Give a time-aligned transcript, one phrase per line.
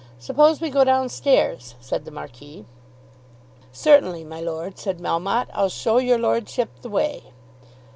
[0.17, 2.65] "Suppose we go down stairs," said the Marquis.
[3.71, 5.49] "Certainly, my lord," said Melmotte.
[5.53, 7.21] "I'll show your lordship the way."